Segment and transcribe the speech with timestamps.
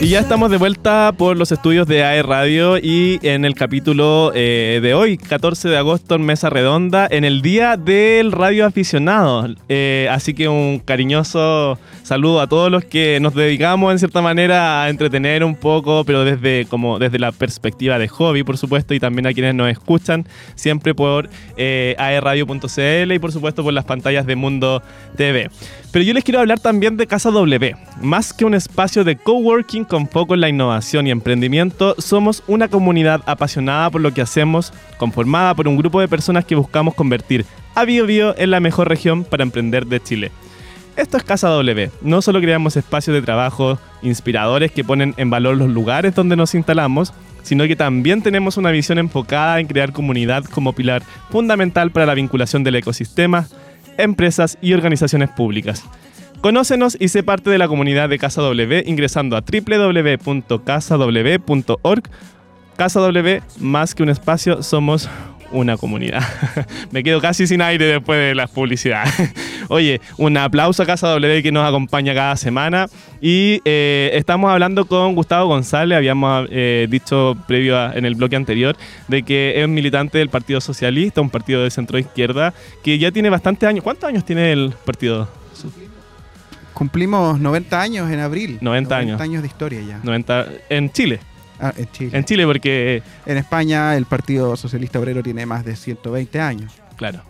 [0.00, 4.32] Y ya estamos de vuelta por los estudios de AE Radio y en el capítulo
[4.34, 9.46] eh, de hoy, 14 de agosto, en Mesa Redonda, en el Día del Radio Aficionado.
[9.68, 14.82] Eh, así que un cariñoso saludo a todos los que nos dedicamos en cierta manera
[14.82, 19.00] a entretener un poco, pero desde, como, desde la perspectiva de hobby, por supuesto, y
[19.00, 21.28] también a quienes nos escuchan siempre por
[21.58, 24.82] eh, aeradio.cl y por supuesto por las pantallas de Mundo
[25.18, 25.50] TV.
[25.92, 27.74] Pero yo les quiero hablar también de Casa W.
[28.00, 32.68] Más que un espacio de coworking con foco en la innovación y emprendimiento, somos una
[32.68, 37.44] comunidad apasionada por lo que hacemos, conformada por un grupo de personas que buscamos convertir
[37.74, 40.32] a BioBio en la mejor región para emprender de Chile.
[40.96, 41.90] Esto es Casa W.
[42.02, 46.54] No solo creamos espacios de trabajo inspiradores que ponen en valor los lugares donde nos
[46.54, 47.12] instalamos,
[47.42, 52.14] sino que también tenemos una visión enfocada en crear comunidad como pilar fundamental para la
[52.14, 53.48] vinculación del ecosistema,
[53.98, 55.84] empresas y organizaciones públicas.
[56.40, 60.42] Conócenos y sé parte de la comunidad de Casa W ingresando a www.casaw.org.
[62.76, 65.06] Casa W, más que un espacio, somos
[65.52, 66.22] una comunidad.
[66.92, 69.12] Me quedo casi sin aire después de las publicidades.
[69.68, 72.86] Oye, un aplauso a Casa W que nos acompaña cada semana.
[73.20, 78.76] Y eh, estamos hablando con Gustavo González, habíamos eh, dicho previo en el bloque anterior,
[79.08, 83.28] de que es militante del Partido Socialista, un partido de centro izquierda, que ya tiene
[83.28, 83.84] bastante años.
[83.84, 85.39] ¿Cuántos años tiene el partido?
[86.80, 88.56] Cumplimos 90 años en abril.
[88.62, 89.18] 90 años.
[89.18, 90.00] 90 años de historia ya.
[90.02, 91.20] 90 en Chile.
[91.60, 92.10] Ah, en Chile.
[92.16, 93.02] En Chile porque...
[93.26, 96.72] En España el Partido Socialista Obrero tiene más de 120 años.
[96.96, 97.20] Claro.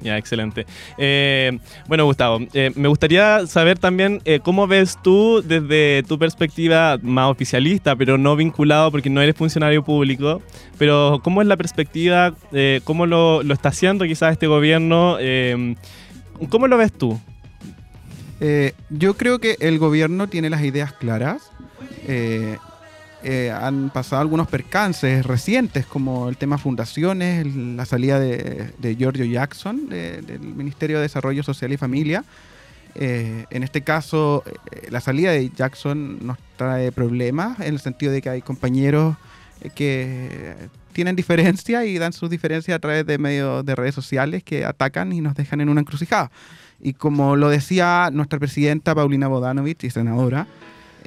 [0.00, 0.66] Ya, excelente.
[0.98, 6.98] Eh, bueno, Gustavo, eh, me gustaría saber también eh, cómo ves tú desde tu perspectiva
[7.00, 10.42] más oficialista, pero no vinculado porque no eres funcionario público,
[10.78, 12.34] pero cómo es la perspectiva,
[12.82, 15.16] cómo lo, lo, está haciendo quizás este gobierno,
[16.50, 17.20] ¿cómo lo ves tú?
[18.90, 21.50] Yo creo que el gobierno tiene las ideas claras.
[23.28, 29.88] Eh, han pasado algunos percances recientes, como el tema fundaciones, la salida de, Giorgio Jackson
[29.88, 32.24] del Ministerio de Desarrollo Social y Familia.
[32.94, 38.12] Eh, en este caso, eh, la salida de Jackson nos trae problemas en el sentido
[38.12, 39.16] de que hay compañeros
[39.74, 40.54] que
[40.92, 45.12] tienen diferencia y dan sus diferencias a través de medios de redes sociales que atacan
[45.12, 46.30] y nos dejan en una encrucijada.
[46.80, 50.46] Y como lo decía nuestra presidenta Paulina Bodanovich y senadora,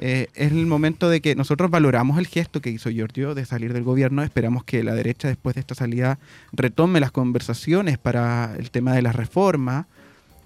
[0.02, 3.74] eh, es el momento de que nosotros valoramos el gesto que hizo Giorgio de salir
[3.74, 4.22] del gobierno.
[4.22, 6.18] Esperamos que la derecha, después de esta salida,
[6.52, 9.86] retome las conversaciones para el tema de la reforma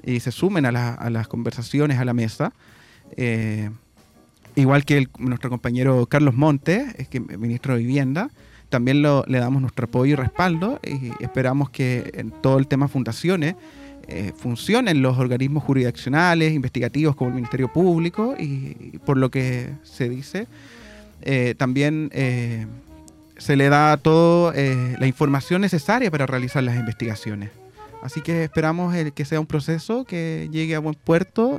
[0.04, 0.72] y se sumen a,
[1.08, 2.52] las conversaciones a la mesa.
[3.16, 3.70] Eh,
[4.56, 8.30] igual que nuestro compañero Carlos Montes, que ministro de Vivienda,
[8.74, 13.54] también le damos nuestro apoyo y respaldo y esperamos que en todo el tema fundaciones
[14.08, 20.08] eh, funcionen los organismos jurisdiccionales, investigativos como el Ministerio Público y, por lo que se
[20.08, 20.48] dice,
[21.22, 22.66] eh, también eh,
[23.38, 27.50] se le da toda la información necesaria para realizar las investigaciones.
[28.04, 31.58] Así que esperamos que sea un proceso que llegue a buen puerto,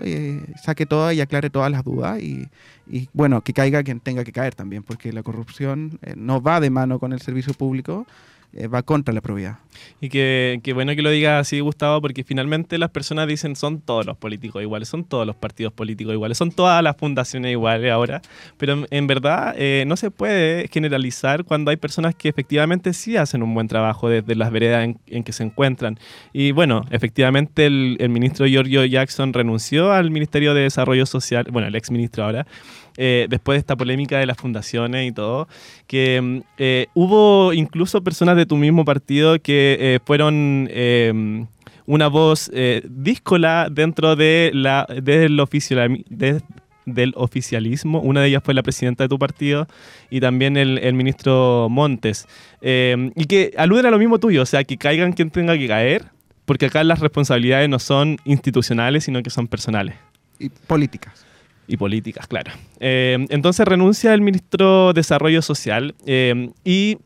[0.64, 2.48] saque todas y aclare todas las dudas y,
[2.88, 6.70] y, bueno, que caiga quien tenga que caer también, porque la corrupción no va de
[6.70, 8.06] mano con el servicio público,
[8.56, 9.58] eh, va contra la probidad.
[10.00, 14.06] Y que, bueno que lo diga así, Gustavo, porque finalmente las personas dicen son todos
[14.06, 18.22] los políticos iguales, son todos los partidos políticos iguales, son todas las fundaciones iguales ahora,
[18.58, 23.44] pero en, verdad eh, no se puede generalizar cuando hay personas que efectivamente sí hacen
[23.44, 26.00] un buen trabajo desde las veredas en, que se encuentran.
[26.32, 31.68] Y bueno, efectivamente el, el ministro Giorgio Jackson renunció al Ministerio de Desarrollo Social, bueno,
[31.68, 32.48] el ex ministro ahora,
[32.98, 35.48] eh, después de esta polémica de las fundaciones y todo,
[35.88, 40.70] que mm, eh, hubo incluso personas de tu mismo partido que eh, fueron
[41.88, 42.50] una voz
[42.90, 45.40] díscola dentro de la, del,
[47.16, 48.00] oficialismo.
[48.00, 49.68] Una de ellas fue la presidenta de tu partido
[50.10, 52.28] y también el, el ministro Montes.
[52.62, 56.06] y que aluden a lo mismo tuyo, o sea, que caigan quien tenga que caer,
[56.46, 59.96] porque acá las responsabilidades no son institucionales, sino que son personales.
[60.40, 61.25] Y políticas.
[61.68, 62.52] Y políticas, claro.
[62.80, 66.98] Eh, entonces renuncia el ministro de Desarrollo Social eh, y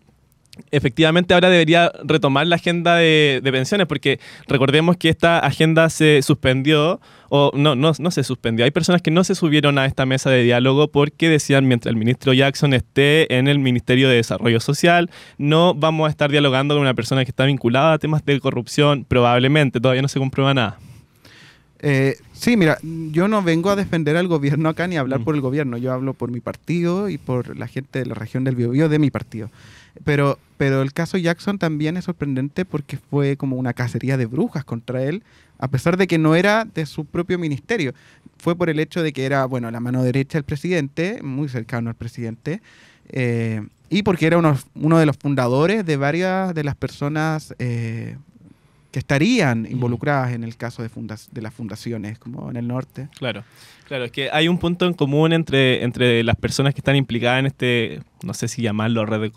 [0.72, 7.00] efectivamente ahora debería retomar la agenda de, pensiones, porque recordemos que esta agenda se suspendió,
[7.30, 8.66] o no, no, no se suspendió.
[8.66, 11.98] Hay personas que no se subieron a esta mesa de diálogo porque decían, mientras el
[11.98, 16.82] ministro Jackson esté en el Ministerio de Desarrollo Social, no vamos a estar dialogando con
[16.82, 20.80] una persona que está vinculada a temas de corrupción, probablemente, todavía no se comprueba nada.
[21.82, 25.24] Eh, sí, mira, yo no vengo a defender al gobierno acá ni a hablar mm.
[25.24, 28.44] por el gobierno, yo hablo por mi partido y por la gente de la región
[28.44, 29.50] del Biobío de mi partido.
[30.04, 34.66] Pero, pero el caso Jackson también es sorprendente porque fue como una cacería de brujas
[34.66, 35.24] contra él,
[35.58, 37.94] a pesar de que no era de su propio ministerio.
[38.38, 41.90] fue por el hecho de que era, bueno, la mano derecha del presidente, muy cercano
[41.90, 42.62] al presidente,
[43.10, 48.18] eh, y porque era uno, uno, de los fundadores de varias de las personas eh,
[49.00, 50.90] que estarían involucradas en el caso de,
[51.32, 53.08] de las fundaciones, como en el norte.
[53.18, 53.46] Claro,
[53.88, 57.40] claro, es que hay un punto en común entre, entre las personas que están implicadas
[57.40, 59.32] en este, no sé si llamarlo red de,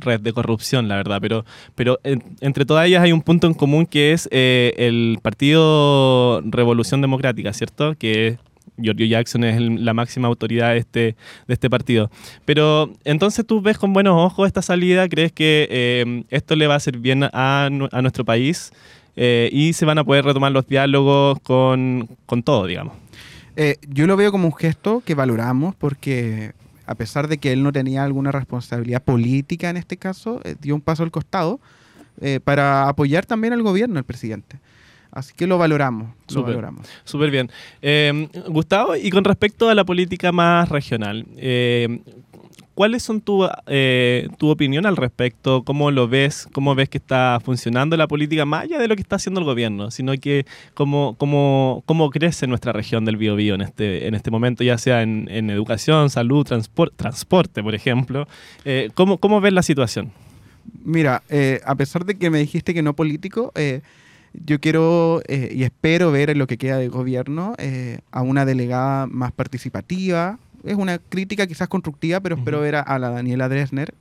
[0.00, 3.86] red de corrupción, la verdad, pero, pero entre todas ellas hay un punto en común
[3.86, 7.94] que es eh, el Partido Revolución Democrática, ¿cierto?
[7.94, 8.36] Que
[8.76, 11.16] Giorgio Jackson es la máxima autoridad de este,
[11.46, 12.10] de este partido.
[12.44, 16.74] Pero entonces tú ves con buenos ojos esta salida, crees que eh, esto le va
[16.74, 17.30] a hacer bien a,
[17.64, 18.70] a nuestro país
[19.20, 22.94] eh, y se van a poder retomar los diálogos con, con todo, digamos.
[23.56, 26.52] Eh, yo lo veo como un gesto que valoramos porque
[26.86, 30.80] a pesar de que él no tenía alguna responsabilidad política en este caso, dio un
[30.80, 31.60] paso al costado
[32.44, 34.58] para apoyar también al gobierno, el presidente.
[35.10, 36.08] Así que lo valoramos.
[36.34, 36.86] Lo valoramos.
[37.04, 37.50] Súper bien.
[37.80, 42.00] Eh, Gustavo, y con respecto a la política más regional, eh,
[42.78, 45.64] ¿cuáles son tu, eh, tu opinión al respecto?
[45.64, 46.46] ¿Cómo lo ves?
[46.52, 49.46] ¿Cómo ves que está funcionando la política más allá de lo que está haciendo el
[49.46, 49.90] gobierno?
[49.90, 54.62] Sino que cómo, cómo, cómo crece nuestra región del Biobío en este, en este momento,
[54.62, 56.46] ya sea en, educación, salud,
[56.94, 58.28] transporte, por ejemplo.
[58.94, 60.12] ¿cómo, ¿Cómo ves la situación?
[60.84, 61.24] Mira,
[61.64, 63.52] a pesar de que me dijiste que no político,
[64.32, 68.44] yo quiero eh, y espero ver en lo que queda de gobierno eh, a una
[68.44, 70.38] delegada más participativa.
[70.64, 73.94] Es una crítica quizás constructiva, pero espero ver a, la Daniela Dresner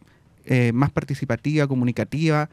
[0.45, 2.49] eh, más participativa, comunicativa,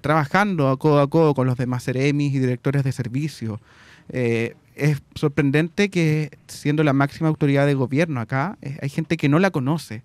[0.00, 3.60] trabajando a codo a codo con los demás seremis y directores de servicio.
[4.08, 9.50] es sorprendente que siendo la máxima autoridad de gobierno acá, hay gente que no la
[9.50, 10.02] conoce.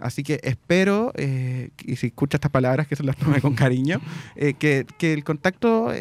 [0.00, 4.00] Así que espero, y si escucha estas palabras, que se las tome con cariño,
[4.34, 5.92] que, que, el contacto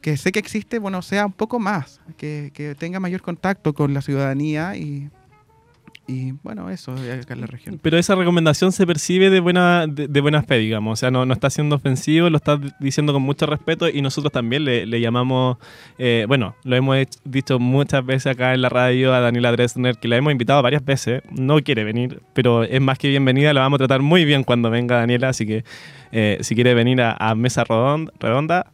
[0.00, 4.02] que sé que existe, bueno, sea un poco más, que, tenga mayor contacto con la
[4.02, 5.10] ciudadanía y,
[6.08, 7.78] y bueno, eso acá en la región.
[7.82, 10.94] Pero esa recomendación se percibe de buena, de, buena fe, digamos.
[10.94, 14.32] O sea, no, no, está siendo ofensivo, lo está diciendo con mucho respeto y nosotros
[14.32, 15.58] también le, le llamamos,
[15.98, 20.08] eh, bueno, lo hemos dicho muchas veces acá en la radio a Daniela Dresner, que
[20.08, 21.22] la hemos invitado varias veces.
[21.30, 24.70] No quiere venir, pero es más que bienvenida, la vamos a tratar muy bien cuando
[24.70, 25.62] venga Daniela, así que
[26.10, 28.70] eh, si quiere venir a, a Mesa Redonda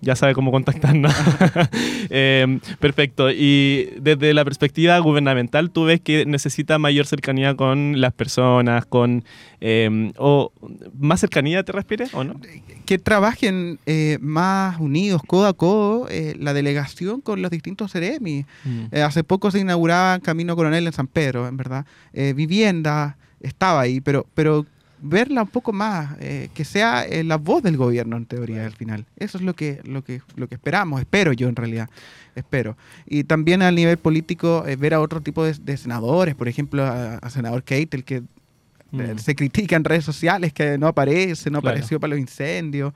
[0.00, 1.14] ya sabe cómo contactarnos.
[2.10, 3.30] eh, perfecto.
[3.30, 9.24] Y desde la perspectiva gubernamental, ¿tú ves que necesita mayor cercanía con las personas, con...
[9.60, 10.52] Eh, o
[10.98, 12.40] más cercanía, ¿te refieres o no?
[12.86, 18.46] Que trabajen eh, más unidos, codo a codo, eh, la delegación con los distintos CEREMI.
[18.64, 18.84] Mm.
[19.04, 21.84] hace poco se inauguraba Camino Coronel en San Pedro, en verdad.
[22.12, 24.26] vivienda, estaba ahí, pero...
[24.34, 24.66] pero
[25.02, 28.72] verla un poco más, eh, que sea eh, la voz del gobierno en teoría al
[28.72, 29.06] final.
[29.16, 31.88] Eso es lo que, lo que, lo que esperamos, espero yo en realidad,
[32.34, 32.76] espero.
[33.06, 37.30] Y también a nivel político eh, ver a otro tipo de, senadores, por ejemplo a,
[37.30, 38.22] senador Keitel que
[38.90, 39.18] mm.
[39.18, 42.92] se critica en redes sociales que no aparece, no apareció para los incendios.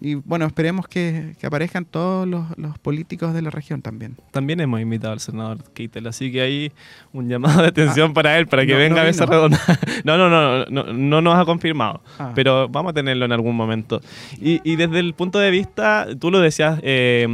[0.00, 4.16] Y bueno, esperemos que, aparezcan todos los, políticos de la región también.
[4.30, 6.72] También hemos invitado al senador Keitel, así que hay
[7.12, 9.60] un llamado de atención ah, para él, para que venga a Mesa Redonda.
[10.04, 12.32] no, no, no, no, no, nos ha confirmado, ah.
[12.34, 14.00] pero vamos a tenerlo en algún momento.
[14.40, 17.26] Y, desde el punto de vista, tú lo decías, eh,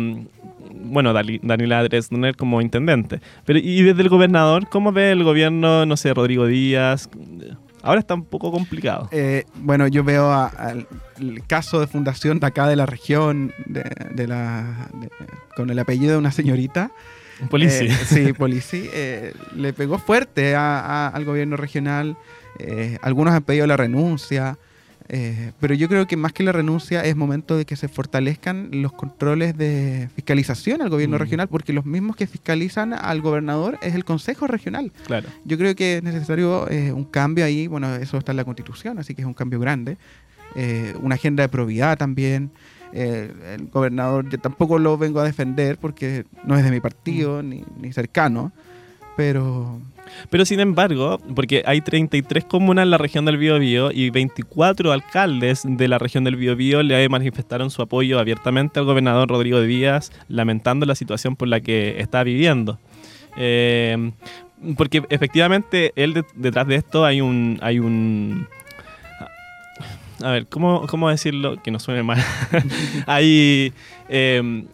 [0.85, 5.97] bueno, Daniela Dresner como intendente, pero y desde el gobernador, ¿cómo ve el gobierno, no
[5.97, 7.11] sé, Rodrigo Díaz?
[7.85, 9.09] Ahora está un poco complicado.
[9.13, 10.87] Eh, bueno, yo veo al
[11.47, 14.89] caso de fundación de acá de la región, de, la,
[15.55, 16.93] con el apellido de una señorita.
[17.51, 17.85] Polici.
[17.85, 18.89] Eh, sí, Polici.
[18.91, 22.17] Eh, le pegó fuerte al gobierno regional.
[23.03, 24.57] algunos han pedido la renuncia.
[25.09, 28.71] Eh, pero yo creo que más que la renuncia es momento de que se fortalezcan
[28.73, 31.21] los controles de fiscalización al gobierno mm.
[31.21, 34.93] regional, porque los mismos que fiscalizan al gobernador es el Consejo Regional.
[35.07, 35.29] Claro.
[35.45, 38.99] Yo creo que es necesario eh, un cambio ahí, bueno, eso está en la Constitución,
[38.99, 39.99] así que es un cambio grande.
[40.55, 42.51] Eh, una agenda de probidad también.
[42.93, 47.49] el gobernador, yo tampoco lo vengo a defender porque no es de mi partido mm.
[47.49, 48.53] ni, ni cercano,
[49.17, 49.81] pero
[50.31, 55.63] pero sin embargo, porque hay 33 comunas en la región del Biobío y 24 alcaldes
[55.65, 60.87] de la región del Biobío le manifestaron su apoyo abiertamente al gobernador Rodrigo Díaz, lamentando
[60.87, 62.79] la situación por la que está viviendo.
[63.37, 64.13] Eh,
[64.77, 68.47] porque efectivamente él detrás de esto hay un hay un
[70.23, 72.23] a ver cómo, cómo decirlo que no suene mal
[73.07, 73.73] hay
[74.09, 74.65] eh,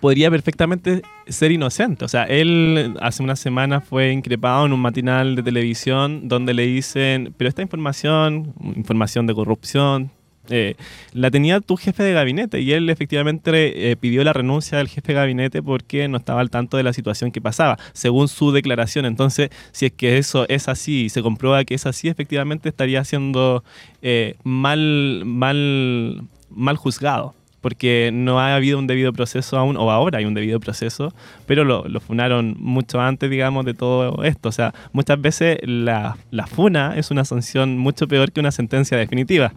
[0.00, 2.04] podría perfectamente ser inocente.
[2.04, 6.66] O sea, él hace una semana fue increpado en un matinal de televisión donde le
[6.66, 10.10] dicen, pero esta información, información de corrupción,
[10.48, 10.74] eh,
[11.12, 15.12] la tenía tu jefe de gabinete y él efectivamente eh, pidió la renuncia del jefe
[15.12, 19.04] de gabinete porque no estaba al tanto de la situación que pasaba, según su declaración.
[19.04, 23.04] Entonces, si es que eso es así y se comprueba que es así, efectivamente estaría
[23.04, 23.62] siendo
[24.02, 30.18] eh, mal, mal, mal juzgado porque no ha habido un debido proceso aún, o ahora
[30.18, 31.12] hay un debido proceso,
[31.46, 34.48] pero lo, lo funaron mucho antes, digamos, de todo esto.
[34.48, 38.96] O sea, muchas veces la, la funa es una sanción mucho peor que una sentencia
[38.96, 39.52] definitiva.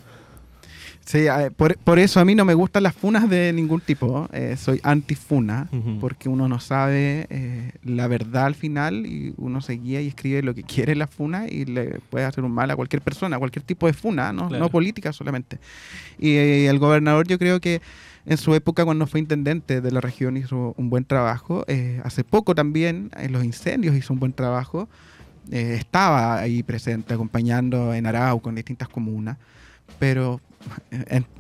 [1.05, 1.25] Sí,
[1.57, 4.29] por, eso a mí no me gustan las funas de ningún tipo.
[4.31, 5.69] Eh, soy anti-funa,
[6.00, 10.41] porque uno no sabe eh, la verdad al final y uno se guía y escribe
[10.41, 13.63] lo que quiere la funa y le puede hacer un mal a cualquier persona, cualquier
[13.63, 15.60] tipo de funa, no, no política solamente.
[16.17, 17.81] Y, eh, el gobernador yo creo que
[18.25, 21.65] en su época cuando fue intendente de la región hizo un buen trabajo.
[22.03, 24.88] hace poco también en los incendios hizo un buen trabajo.
[25.51, 29.38] estaba ahí presente acompañando en Arauco, en distintas comunas
[30.00, 30.41] pero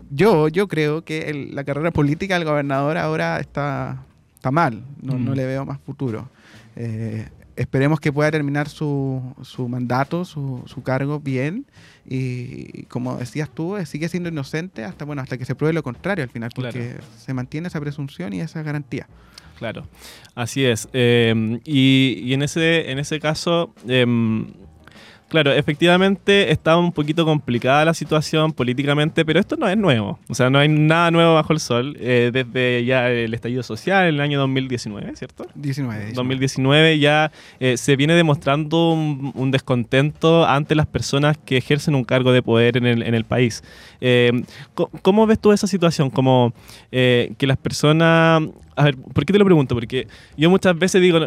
[0.09, 4.03] yo, yo creo que la carrera política del gobernador ahora está,
[4.35, 5.35] está mal, no, no mm.
[5.35, 6.29] le veo más futuro.
[6.75, 11.65] Eh, esperemos que pueda terminar su, su mandato, su, su, cargo bien
[12.05, 15.83] y como decías tú, eh, sigue siendo inocente hasta, bueno, hasta que se pruebe lo
[15.83, 19.07] contrario al final, porque se mantiene esa presunción y esa garantía.
[19.57, 19.87] Claro,
[20.35, 20.89] así es.
[20.93, 23.73] Eh, y, y, en, ese, en ese caso...
[23.87, 24.47] Em,
[25.33, 30.19] Claro, efectivamente está un poquito complicada la situación políticamente, pero esto no es nuevo.
[30.29, 31.97] O sea, no hay nada nuevo bajo el sol.
[31.99, 35.47] Eh, desde ya el estallido social en el año 2019, ¿cierto?
[35.55, 36.11] 19.
[36.13, 42.31] 2019 ya eh, se viene demostrando un, descontento ante las personas que ejercen un cargo
[42.31, 43.63] de poder en el, en el país.
[44.01, 44.43] Eh,
[45.01, 46.11] ¿Cómo ves tú esa situación?
[46.11, 46.53] Como
[46.91, 48.43] que las personas...
[48.75, 49.73] A ver, ¿por qué te lo pregunto?
[49.73, 51.19] Porque yo muchas veces digo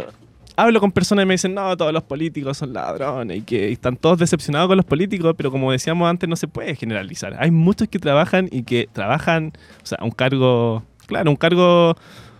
[0.56, 3.96] hablo con personas y me dicen, no, todos los políticos son ladrones y que están
[3.96, 7.36] todos decepcionados con los políticos, pero como decíamos antes, no se puede generalizar.
[7.38, 11.94] Hay muchos que trabajan y que trabajan, o sea, un cargo, claro, un cargo,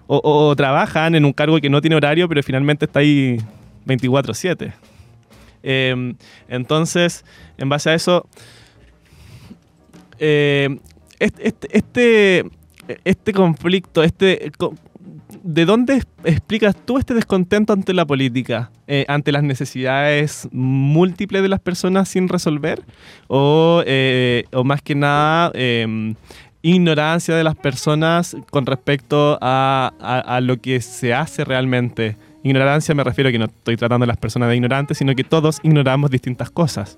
[0.07, 3.39] o, trabajan en un cargo que no tiene horario, pero finalmente está ahí
[3.85, 4.73] 24/7.
[5.63, 6.17] Em,
[6.49, 7.25] entonces,
[7.59, 8.27] en base a eso,
[11.19, 12.45] este, este,
[13.05, 14.53] este conflicto, este
[15.43, 18.71] ¿de dónde explicas tú este descontento ante la política?
[18.87, 22.83] Eh, ¿Ante las necesidades múltiples de las personas sin resolver?
[23.29, 26.15] ¿O, eh, más que nada, em,
[26.63, 32.17] ignorancia de las personas con respecto a, lo que se hace realmente?
[32.43, 35.25] Ignorancia me refiero a que no estoy tratando a las personas de ignorantes, sino que
[35.25, 36.97] todos ignoramos distintas cosas.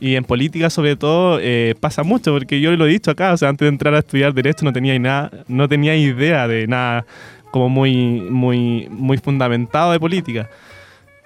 [0.00, 3.36] Y en política, sobre todo, eh, pasa mucho, porque yo lo he dicho acá, o
[3.36, 7.04] sea, antes de entrar a estudiar Derecho no tenía, nada, no tenía idea de nada
[7.50, 10.48] como muy, muy, muy fundamentado de política.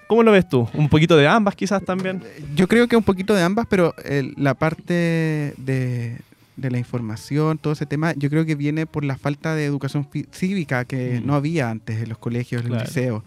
[0.06, 0.68] ¿Cómo lo ves tú?
[0.74, 2.22] ¿Un poquito de ambas quizás también?
[2.54, 3.94] Yo creo que un poquito de ambas, pero
[4.36, 4.92] la parte
[5.56, 6.18] de,
[6.56, 10.06] de, la información, todo ese tema, yo creo que viene por la falta de educación
[10.30, 11.26] cívica que mm.
[11.26, 13.22] no había antes en los colegios, en los liceos.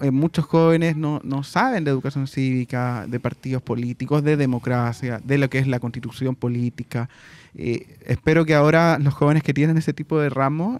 [0.00, 5.38] Eh, muchos jóvenes no, no, saben de educación cívica, de partidos políticos, de democracia, de
[5.38, 7.08] lo que es la constitución política.
[7.56, 10.78] Eh, espero que ahora los jóvenes que tienen ese tipo de ramo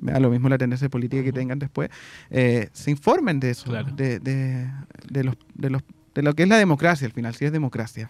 [0.00, 1.90] da lo mismo la tendencia política que tengan después,
[2.30, 4.70] eh, se informen de eso, de, de,
[5.08, 5.82] de, los, de, los,
[6.14, 8.08] de lo que es la democracia al final, si es democracia.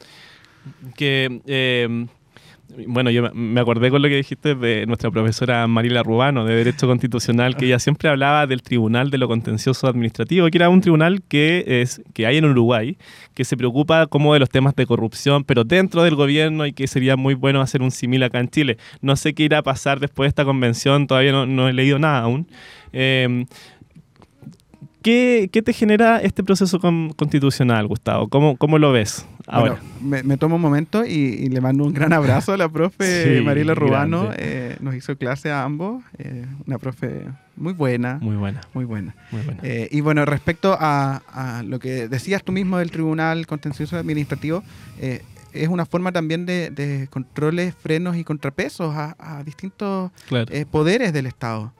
[0.95, 2.07] Que eh,
[2.87, 6.87] bueno, yo me acordé con lo que dijiste de nuestra profesora Marila Rubano de Derecho
[6.87, 11.23] Constitucional, que ella siempre hablaba del Tribunal de lo Contencioso Administrativo, que era un tribunal
[11.29, 12.97] que, es, que hay en Uruguay,
[13.35, 16.87] que se preocupa como de los temas de corrupción, pero dentro del gobierno y que
[16.87, 18.79] sería muy bueno hacer un simil acá en Chile.
[19.01, 22.21] No sé qué irá a pasar después de esta convención, todavía no, he leído nada
[22.21, 22.47] aún.
[22.93, 23.45] Eh,
[25.03, 28.29] ¿Qué, te genera este proceso constitucional, Gustavo?
[28.29, 29.81] ¿Cómo, cómo lo ves ahora?
[30.03, 34.31] me, tomo un momento y, le mando un gran abrazo a la profe Mariela Rubano.
[34.37, 36.03] Eh, nos hizo clase a ambos.
[36.19, 37.25] Eh, una profe
[37.57, 38.19] muy buena.
[38.21, 38.61] Muy buena.
[38.75, 39.15] Muy buena.
[39.63, 44.63] Eh, y bueno, respecto a, lo que decías tú mismo del Tribunal Contencioso Administrativo,
[44.99, 50.11] es una forma también de, controles, frenos y contrapesos a, distintos
[50.71, 51.73] poderes del Estado.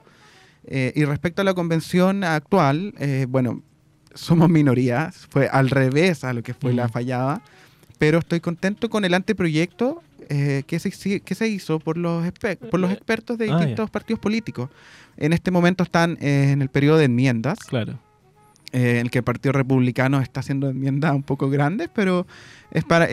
[0.65, 3.61] Eh, y respecto a la convención actual, eh, bueno,
[4.13, 7.41] somos minoría, fue al revés a lo que fue la fallada,
[7.97, 12.25] pero estoy contento con el anteproyecto eh, que, se, que se hizo por los,
[12.69, 14.69] por los expertos de ah, distintos partidos políticos.
[15.17, 17.59] En este momento están en el periodo de enmiendas.
[17.59, 17.99] Claro.
[18.71, 22.25] en el que el Partido Republicano está haciendo enmiendas un poco grandes, pero
[22.71, 23.07] es para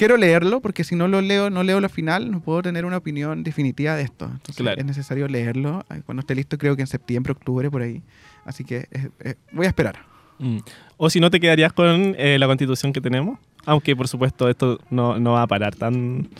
[0.00, 2.96] quiero leerlo porque si no lo leo, no leo lo final, no puedo tener una
[2.96, 4.30] opinión definitiva de esto.
[4.32, 5.84] Entonces es necesario leerlo.
[6.06, 8.02] Cuando esté listo, creo que en septiembre, octubre, por ahí.
[8.46, 8.88] Así que
[9.52, 9.96] voy a esperar.
[10.38, 10.60] Mm.
[10.96, 13.38] O si no, te quedarías con eh, la constitución que tenemos.
[13.66, 16.30] Aunque, por supuesto, esto no, va a parar tan,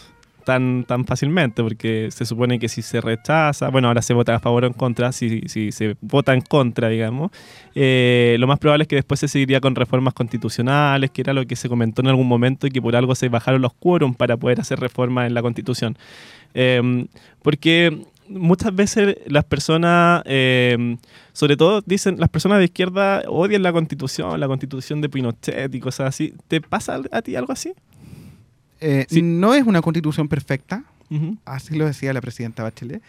[0.44, 4.40] tan, tan fácilmente, porque se supone que si se rechaza, bueno, ahora se vota a
[4.40, 7.30] favor o en contra, si, si se vota en contra, digamos,
[7.74, 11.46] eh, lo más probable es que después se seguiría con reformas constitucionales, que era lo
[11.46, 14.36] que se comentó en algún momento y que por algo se bajaron los quórum para
[14.36, 15.96] poder hacer reformas en la constitución.
[16.54, 17.06] Em,
[17.42, 20.98] porque muchas veces las personas, em,
[21.32, 25.80] sobre todo dicen, las personas de izquierda odian la constitución, la constitución de Pinochet y
[25.80, 26.34] cosas así.
[26.48, 27.72] ¿Te pasa a ti algo así?
[28.80, 30.84] Eh, no es una constitución perfecta,
[31.44, 33.02] así lo decía la presidenta Bachelet.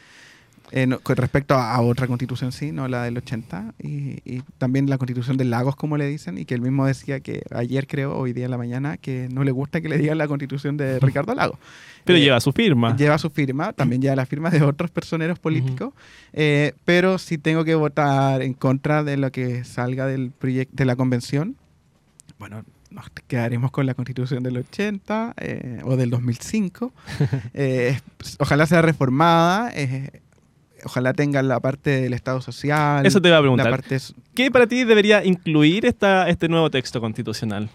[0.74, 5.36] Eh, con respecto a, otra constitución, sí, no la del 80, y, también la constitución
[5.36, 8.46] de Lagos, como le dicen, y que él mismo decía que ayer, creo, hoy día
[8.46, 11.60] en la mañana, que no le gusta que le digan la constitución de Ricardo Lagos.
[12.06, 12.96] Pero eh, lleva su firma.
[12.96, 15.94] Lleva su firma, también lleva la firma de otros personeros políticos,
[16.32, 20.96] eh, pero si tengo que votar en contra de lo que salga del de la
[20.96, 21.58] convención,
[22.40, 25.36] bueno, nos quedaremos con la constitución del 80
[25.84, 26.94] o del 2005.
[28.40, 29.72] ojalá sea reformada
[30.84, 33.06] ojalá tengan la parte del Estado social.
[33.06, 33.84] Eso te iba a preguntar.
[34.34, 37.70] ¿Qué para ti debería incluir esta, este nuevo texto constitucional?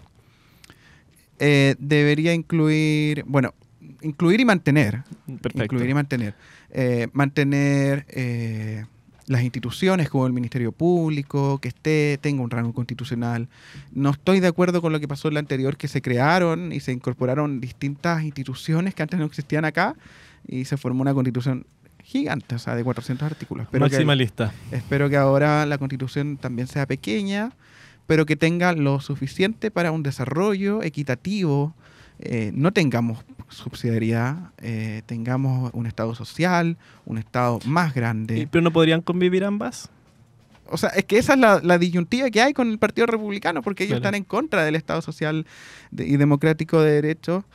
[1.39, 3.53] Eh, debería incluir, bueno,
[4.01, 5.03] incluir y mantener.
[5.41, 5.63] Perfecto.
[5.63, 6.33] Incluir y mantener.
[6.71, 8.85] Eh, mantener eh,
[9.27, 13.49] las instituciones como el Ministerio Público, que esté, tenga un rango constitucional.
[13.91, 16.79] No estoy de acuerdo con lo que pasó en la anterior, que se crearon y
[16.79, 19.95] se incorporaron distintas instituciones que antes no existían acá
[20.47, 21.65] y se formó una constitución
[22.03, 23.65] gigante, o sea, de 400 artículos.
[23.65, 24.53] Espero Maximalista.
[24.69, 27.51] Que, espero que ahora la constitución también sea pequeña,
[28.05, 31.75] pero que tenga lo suficiente para un desarrollo equitativo.
[32.19, 38.47] Eh, no tengamos subsidiariedad, eh, tengamos un Estado social, un Estado más grande.
[38.51, 39.89] ¿Pero no podrían convivir ambas?
[40.69, 43.85] O sea, es que esa es la, disyuntiva que hay con el Partido Republicano, porque
[43.85, 45.45] ellos están en contra del Estado social
[45.97, 47.45] y democrático de derecho,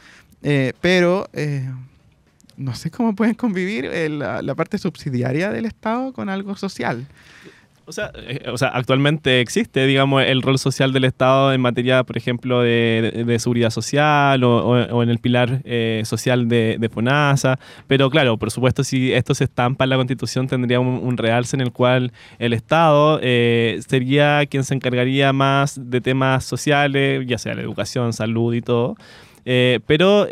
[0.43, 1.29] eh, pero
[2.57, 7.07] no sé cómo pueden convivir eh, la, parte subsidiaria del Estado con algo social.
[7.85, 12.05] O sea, eh, o sea, actualmente existe, digamos, el rol social del Estado en materia,
[12.05, 17.59] por ejemplo, de, seguridad social o, en el pilar eh, social de, FONASA.
[17.87, 21.61] Pero claro, por supuesto, si esto se estampa en la Constitución, tendría un, realce en
[21.61, 27.63] el cual el Estado sería quien se encargaría más de temas sociales, ya sea la
[27.63, 28.97] educación, salud y todo.
[29.45, 30.29] pero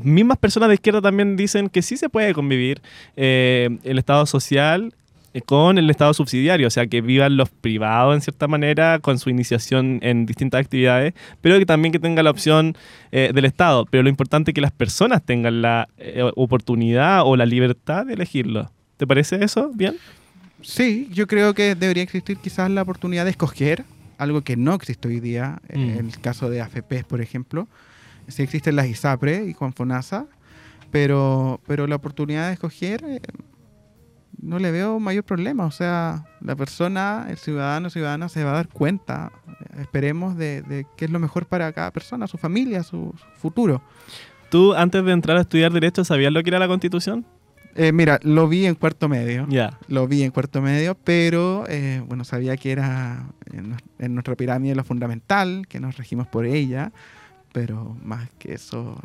[0.00, 2.80] mismas personas de izquierda también dicen que sí se puede convivir
[3.16, 5.01] eh, el Estado social eh,
[5.46, 9.30] con el Estado subsidiario, o sea, que vivan los privados en cierta manera con su
[9.30, 12.76] iniciación en distintas actividades, pero que también que tenga la opción
[13.10, 13.86] eh, del Estado.
[13.86, 15.88] Pero lo importante es que las personas tengan la
[16.36, 18.70] oportunidad o la libertad de elegirlo.
[18.96, 19.96] ¿Te parece eso bien?
[20.60, 23.84] Sí, yo creo que debería existir quizás la oportunidad de escoger
[24.18, 25.98] algo que no existe hoy día, en mm.
[25.98, 27.66] el caso de AFPs, por ejemplo
[28.28, 30.26] sí existen las ISAPRE y con FONASA,
[30.90, 33.20] pero, pero la oportunidad de escoger eh,
[34.42, 35.64] no le veo mayor problema.
[35.64, 39.32] O sea, la persona, el ciudadano o ciudadana se va a dar cuenta,
[39.80, 43.82] esperemos, de, qué es lo mejor para cada persona, su familia, su, futuro.
[44.50, 47.24] ¿Tú antes de entrar a estudiar Derecho sabías lo que era la Constitución?
[47.74, 49.46] Eh, mira, lo vi en cuarto medio.
[49.48, 49.78] Ya.
[49.88, 54.74] Lo vi en cuarto medio, pero eh, bueno, sabía que era en, en, nuestra pirámide
[54.74, 56.92] lo fundamental, que nos regimos por ella
[57.52, 58.98] pero más que eso.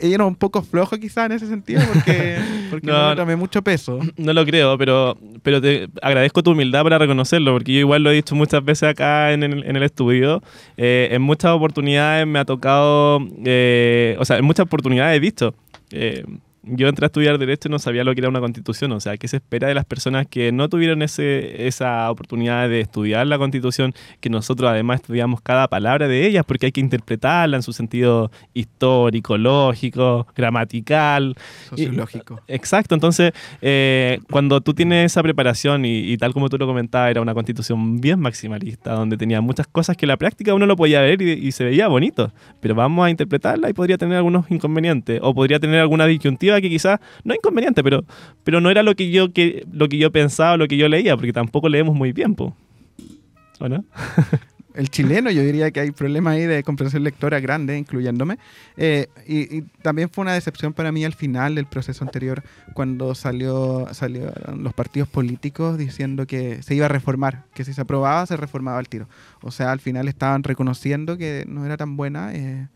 [0.00, 2.38] ella era un poco flojo quizá en ese sentido porque,
[2.70, 4.00] porque no, tomé mucho peso.
[4.16, 8.10] No lo creo, pero, pero te agradezco tu humildad para reconocerlo, porque yo igual lo
[8.10, 10.42] he dicho muchas veces acá en el, en el estudio.
[10.76, 15.54] Eh, en muchas oportunidades me ha tocado, eh, o sea, en muchas oportunidades he visto.
[15.90, 16.24] Eh,
[16.70, 18.92] yo entré a estudiar Derecho y no sabía lo que era una constitución.
[18.92, 22.80] O sea, ¿qué se espera de las personas que no tuvieron ese, esa oportunidad de
[22.80, 23.94] estudiar la constitución?
[24.20, 28.30] Que nosotros además estudiamos cada palabra de ellas porque hay que interpretarla en su sentido
[28.54, 31.34] histórico, lógico, gramatical.
[31.68, 32.40] Sociológico.
[32.48, 32.94] exacto.
[32.94, 37.34] Entonces, eh, cuando tú tienes esa preparación y, tal como tú lo comentabas, era una
[37.34, 41.22] constitución bien maximalista, donde tenía muchas cosas que en la práctica uno lo podía ver
[41.22, 42.32] y, y se veía bonito.
[42.60, 46.68] Pero vamos a interpretarla y podría tener algunos inconvenientes o podría tener alguna disyuntiva que
[46.68, 48.04] quizás no es inconveniente, pero,
[48.44, 51.16] pero no era lo que yo que lo que yo pensaba, lo que yo leía,
[51.16, 52.48] porque tampoco leemos muy bien, ¿o
[54.78, 58.38] el chileno, yo diría que hay problemas ahí de comprensión lectora grande, incluyéndome.
[58.76, 62.44] Eh, y, también fue una decepción para mí al final del proceso anterior,
[62.74, 67.80] cuando salió salieron los partidos políticos diciendo que se iba a reformar, que si se
[67.80, 69.08] aprobaba, se reformaba el tiro.
[69.42, 72.32] O sea, al final estaban reconociendo que no era tan buena.
[72.32, 72.68] Eh,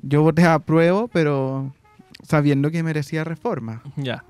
[0.00, 1.74] yo voté a prueba, pero
[2.22, 3.82] sabiendo que merecía reforma.
[3.96, 4.24] Ya,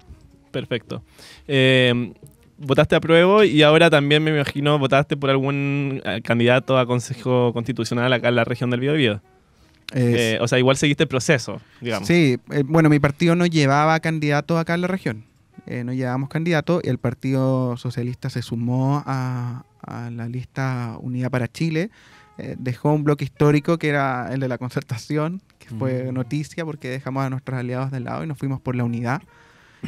[0.51, 1.03] perfecto.
[1.47, 2.13] Eh,
[2.59, 7.53] votaste a prueba y ahora también me imagino votaste por algún eh, candidato a Consejo
[7.53, 9.21] Constitucional acá en la región del Biobío.
[9.95, 12.07] Eh, o sea, igual seguiste el proceso, digamos.
[12.07, 15.25] Sí, eh, bueno, mi partido no llevaba candidato acá en la región.
[15.67, 19.65] Eh, no llevábamos candidato y el Partido Socialista se sumó a,
[20.11, 21.91] la lista Unidad para Chile.
[22.59, 26.15] Dejó un bloque histórico que era el de la concertación, que fue mm.
[26.15, 29.23] noticia porque dejamos a nuestros aliados de lado y nos fuimos por la unidad,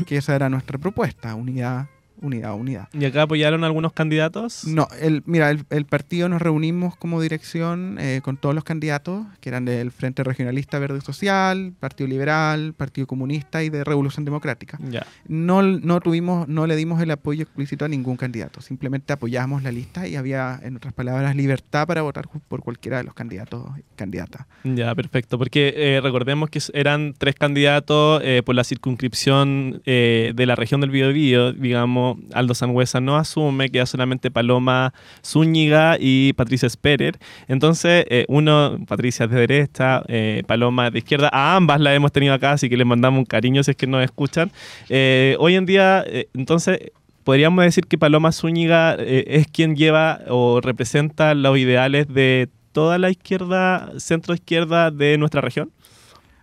[0.07, 1.89] que esa era nuestra propuesta, unidad
[2.21, 2.89] unidad, unidad.
[2.93, 4.65] ¿Y acá apoyaron algunos candidatos?
[4.67, 9.49] No, el, mira, el, partido nos reunimos como dirección eh, con todos los candidatos, que
[9.49, 14.79] eran del Frente Regionalista Verde Social, Partido Liberal, Partido Comunista y de Revolución Democrática.
[14.91, 15.07] Ya.
[15.27, 19.73] No, no tuvimos, no le dimos el apoyo explícito a ningún candidato, simplemente apoyamos la
[19.73, 23.83] lista y había, en otras palabras, libertad para votar por cualquiera de los candidatos y
[23.97, 24.47] candidatas.
[24.65, 30.55] Ya, perfecto, porque eh, recordemos que eran tres candidatos eh, por la circunscripción de la
[30.55, 34.93] región del Biobío, digamos, Aldo Sangüesa no asume, queda solamente Paloma
[35.25, 37.19] Zúñiga y Patricia Sperer.
[37.49, 42.35] Entonces, eh, uno, Patricia de derecha, eh, Paloma de izquierda, a ambas la hemos tenido
[42.35, 44.51] acá, así que les mandamos un cariño si es que nos escuchan.
[44.89, 46.79] Eh, hoy en día, entonces,
[47.25, 53.11] podríamos decir que Paloma Zúñiga es quien lleva o representa los ideales de toda la
[53.11, 55.71] izquierda, centro izquierda de nuestra región.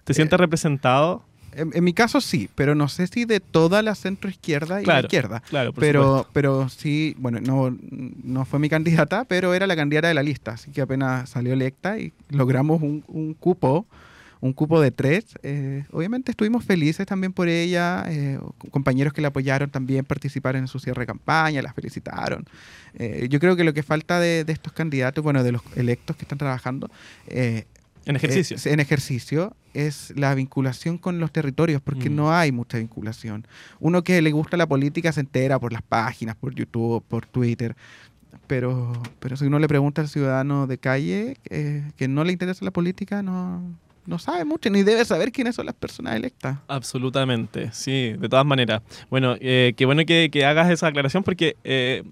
[0.04, 1.27] ¿Te sientes representado?
[1.58, 5.00] En, mi caso sí, pero no sé si de toda la centro izquierda y la
[5.00, 5.42] izquierda.
[5.50, 7.76] Claro, por pero, pero sí, bueno, no,
[8.24, 11.54] no fue mi candidata, pero era la candidata de la lista, así que apenas salió
[11.54, 13.88] electa y logramos un, cupo,
[14.40, 15.26] un cupo de tres.
[15.42, 18.40] Eh, obviamente estuvimos felices también por ella, eh,
[18.70, 22.46] compañeros que la apoyaron también participaron en su cierre de campaña, la felicitaron.
[23.00, 26.16] Eh, yo creo que lo que falta de, de, estos candidatos, bueno, de los electos
[26.18, 26.92] que están trabajando,
[28.08, 28.72] en ejercicio.
[28.72, 32.16] en ejercicio es la vinculación con los territorios, porque mm.
[32.16, 33.46] no hay mucha vinculación.
[33.80, 37.76] Uno que le gusta la política se entera por las páginas, por YouTube, por Twitter,
[38.48, 42.64] pero, pero si uno le pregunta al ciudadano de calle eh, que no le interesa
[42.64, 43.62] la política, no,
[44.06, 46.58] no sabe mucho ni debe saber quiénes son las personas electas.
[46.68, 48.82] Absolutamente, sí, de todas maneras.
[49.10, 51.56] Bueno, eh, qué bueno que, hagas esa aclaración porque...
[51.64, 52.04] Eh,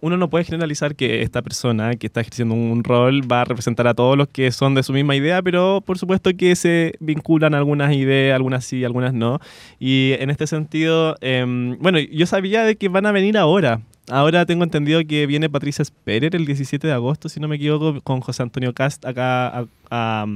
[0.00, 3.86] uno no puede generalizar que esta persona que está ejerciendo un rol va a representar
[3.86, 7.54] a todos los que son de su misma idea, pero por supuesto que se vinculan
[7.54, 9.40] algunas ideas, algunas sí, algunas no.
[9.78, 13.80] Y en este sentido, em, bueno, yo sabía de que van a venir ahora.
[14.08, 18.00] Ahora tengo entendido que viene Patricia Sperer el 17 de agosto, si no me equivoco,
[18.00, 20.26] con José Antonio Cast acá a,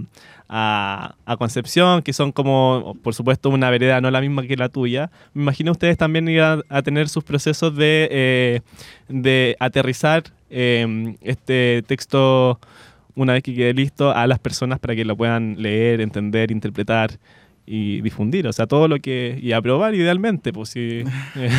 [1.39, 5.11] Concepción, que son como, por supuesto, una vereda no la misma que la tuya.
[5.33, 8.61] Me imagino ustedes también irán a tener sus procesos de, eh,
[9.09, 12.61] de aterrizar em, este texto
[13.17, 17.19] una vez que quede listo a las personas para que lo puedan leer, entender, interpretar
[17.67, 19.39] y difundir, o sea, todo lo que...
[19.41, 21.05] y aprobar idealmente, pues si...
[21.37, 21.51] Eh,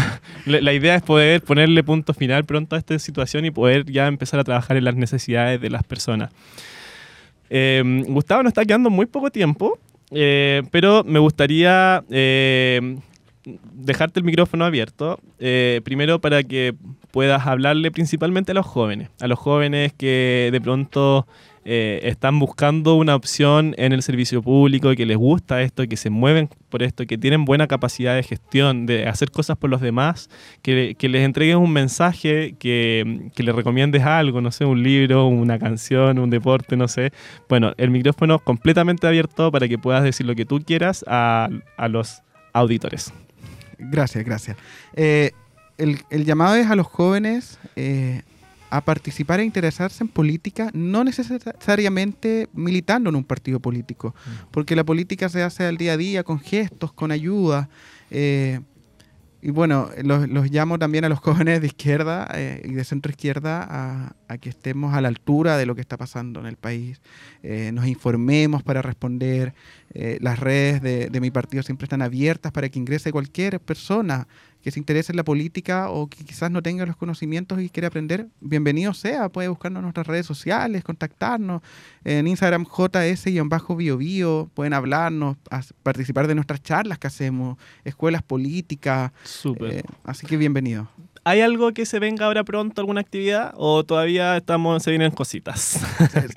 [0.45, 4.39] la, idea es poder ponerle punto final pronto a esta situación y poder ya empezar
[4.39, 6.31] a trabajar en las necesidades de las personas.
[7.49, 9.77] Em, Gustavo nos está quedando muy poco tiempo,
[10.11, 12.97] eh, pero me gustaría eh,
[13.73, 15.19] dejarte el micrófono abierto,
[15.83, 16.75] primero para que
[17.11, 21.27] puedas hablarle principalmente a los jóvenes, a los jóvenes que de pronto
[21.67, 26.11] eh, están buscando una opción en el servicio público, que les gusta esto, que se
[26.11, 30.29] mueven por esto, que tienen buena capacidad de gestión, de hacer cosas por los demás,
[30.61, 35.57] que, les entregues un mensaje, que, que les recomiendes algo, no sé, un libro, una
[35.57, 37.11] canción, un deporte, no sé.
[37.49, 41.49] Bueno, el micrófono completamente abierto para que puedas decir lo que tú quieras a,
[41.89, 42.21] los
[42.53, 43.11] auditores.
[43.79, 44.55] Gracias, gracias.
[44.93, 45.31] Eh,
[45.77, 48.21] el, llamado es a los jóvenes eh,
[48.77, 54.51] a participar e interesarse en política, no necesariamente militando en un partido político, mm.
[54.51, 57.69] porque la política se hace al día a día con gestos, con ayuda.
[58.11, 58.59] Eh,
[59.41, 64.13] y bueno, los, llamo también a los jóvenes de izquierda eh, y de centro izquierda
[64.27, 66.99] a, que estemos a la altura de lo que está pasando en el país,
[67.43, 69.53] eh, nos informemos para responder.
[69.93, 74.27] las redes de, de mi partido siempre están abiertas para que ingrese cualquier persona
[74.65, 77.85] que se interese en la política o que quizás no tenga los conocimientos y quiere
[77.85, 81.61] aprender, bienvenido sea, puede buscarnos en nuestras redes sociales, contactarnos
[82.03, 85.37] en Instagram js-biobio, pueden hablarnos,
[85.83, 89.11] participar de nuestras charlas que hacemos, escuelas políticas.
[89.23, 89.71] Súper.
[89.71, 90.89] Eh, así que bienvenido.
[91.27, 93.51] ¿Hay algo que se venga ahora pronto, alguna actividad?
[93.55, 95.79] ¿O todavía estamos, se vienen cositas?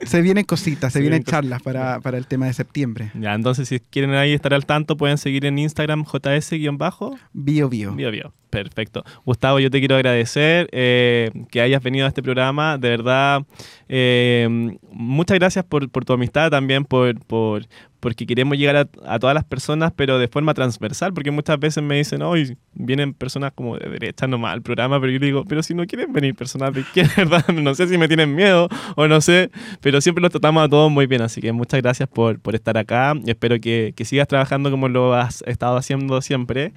[0.06, 3.12] Se, vienen cositas, se, vienen, charlas para, para, el tema de septiembre.
[3.14, 7.18] Ya, entonces si quieren ahí estar al tanto, pueden seguir en Instagram js-bio.
[7.34, 8.32] Bio, bio.
[8.48, 9.04] Perfecto.
[9.26, 12.78] Gustavo, yo te quiero agradecer eh, que hayas venido a este programa.
[12.78, 13.42] De verdad,
[13.88, 14.48] eh,
[14.90, 17.66] muchas gracias por, tu amistad también, por, por,
[18.00, 21.96] porque queremos llegar a, todas las personas, pero de forma transversal, porque muchas veces me
[21.96, 25.74] dicen, hoy vienen personas como de derecha nomás al programa, pero yo digo, pero si
[25.74, 29.50] no quieren venir personas de izquierda, no sé si me tienen miedo o no sé,
[29.80, 32.78] pero siempre los tratamos a todos muy bien, así que muchas gracias por, por estar
[32.78, 36.72] acá, espero que, que, sigas trabajando como lo has estado haciendo siempre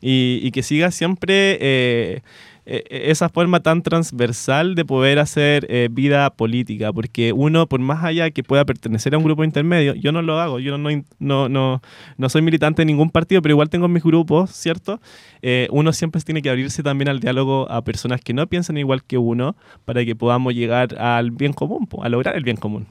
[0.00, 1.58] y, y que sigas siempre...
[1.60, 2.22] Eh,
[2.66, 8.30] esa forma tan transversal de poder hacer eh, vida política, porque uno, por más allá
[8.30, 11.82] que pueda pertenecer a un grupo intermedio, yo no lo hago, yo no, no, no,
[12.16, 15.00] no soy militante de ningún partido, pero igual tengo mis grupos, ¿cierto?
[15.42, 19.04] Eh, uno siempre tiene que abrirse también al diálogo a personas que no piensan igual
[19.04, 22.88] que uno para que podamos llegar al bien común, a lograr el bien común.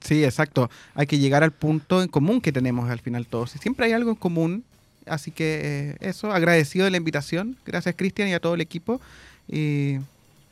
[0.00, 0.70] Sí, exacto.
[0.94, 3.50] Hay que llegar al punto en común que tenemos al final todos.
[3.50, 4.64] siempre hay algo en común,
[5.06, 7.56] Así que eh, eso, agradecido de la invitación.
[7.64, 9.00] Gracias Cristian y a todo el equipo.
[9.48, 9.98] Y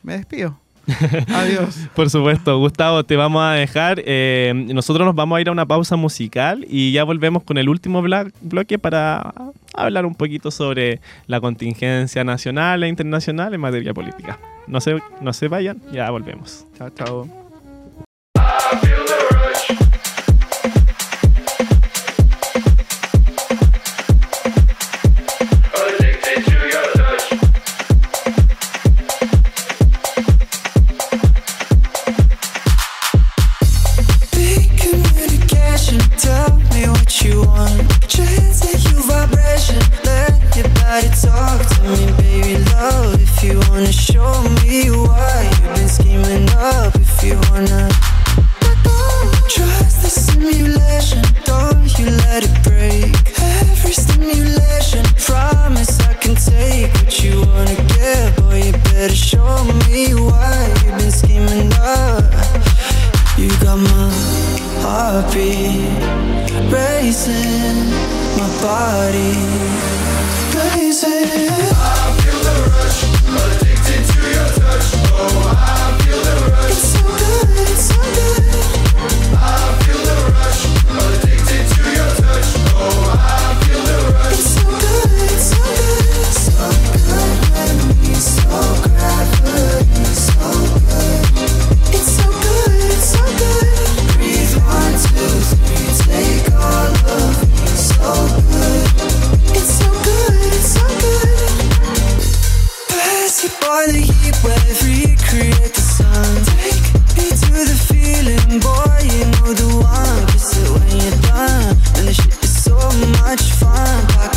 [0.03, 0.57] me despido.
[1.33, 1.87] Adiós.
[1.95, 4.01] Por supuesto, Gustavo, te vamos a dejar.
[4.05, 7.69] Eh, nosotros nos vamos a ir a una pausa musical y ya volvemos con el
[7.69, 8.03] último
[8.41, 9.33] bloque para
[9.73, 14.39] hablar un poquito sobre la contingencia nacional e internacional en materia política.
[14.67, 16.65] No se, no se vayan, ya volvemos.
[16.77, 17.44] Chao, chao.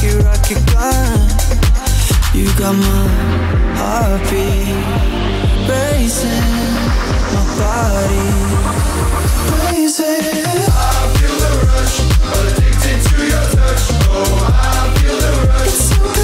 [0.08, 1.28] you rock your gun.
[2.34, 3.04] You got my
[3.78, 4.76] heartbeat
[5.68, 6.54] racing,
[7.34, 8.28] my body
[9.48, 10.46] blazing.
[10.68, 11.96] I feel the rush,
[12.40, 13.84] addicted to your touch.
[14.08, 16.17] Oh, I feel the rush.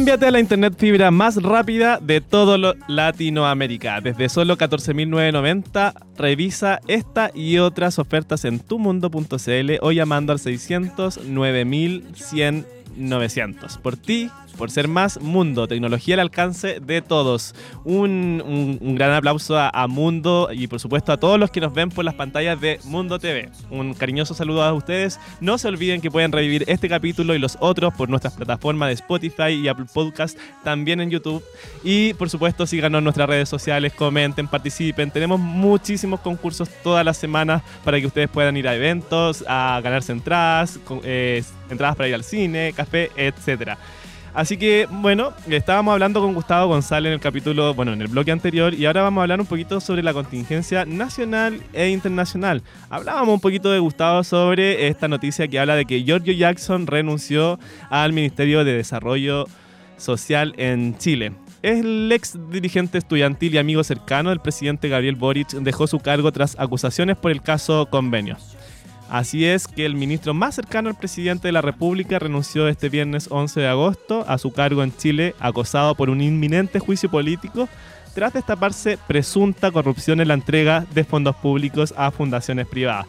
[0.00, 2.56] Cámbiate a la internet fibra más rápida de todo
[2.88, 4.00] Latinoamérica.
[4.00, 12.66] Desde solo 14.990, revisa esta y otras ofertas en tumundo.cl o llamando al 600 9100
[12.96, 13.76] 900.
[13.76, 17.54] Por ti, por ser más Mundo, tecnología al alcance de todos.
[17.84, 22.04] Un, gran aplauso a, Mundo y por supuesto a todos los que nos ven por
[22.04, 23.50] las pantallas de Mundo TV.
[23.70, 25.18] Un cariñoso saludo a ustedes.
[25.40, 28.94] No se olviden que pueden revivir este capítulo y los otros por nuestras plataformas de
[28.94, 31.42] Spotify y Apple Podcast, también en YouTube.
[31.82, 35.10] Y por supuesto síganos en nuestras redes sociales, comenten, participen.
[35.10, 40.12] Tenemos muchísimos concursos todas las semanas para que ustedes puedan ir a eventos, a ganarse
[40.12, 43.78] entradas, eh, entradas para ir al cine, café, etcétera.
[44.32, 48.30] Así que, bueno, estábamos hablando con Gustavo González en el capítulo, bueno, en el bloque
[48.30, 52.62] anterior, y ahora vamos a hablar un poquito sobre la contingencia nacional e internacional.
[52.88, 57.58] Hablábamos un poquito de Gustavo sobre esta noticia que habla de que Giorgio Jackson renunció
[57.90, 59.46] al Ministerio de Desarrollo
[59.96, 61.32] Social en Chile.
[61.62, 66.58] El ex dirigente estudiantil y amigo cercano del presidente Gabriel Boric dejó su cargo tras
[66.58, 68.38] acusaciones por el caso Convenio.
[69.10, 73.26] Así es que el ministro más cercano al presidente de la República renunció este viernes
[73.28, 77.68] 11 de agosto a su cargo en Chile, acosado por un inminente juicio político
[78.14, 83.06] tras destaparse presunta corrupción en la entrega de fondos públicos a fundaciones privadas.